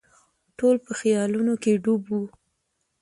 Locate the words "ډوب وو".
1.83-2.21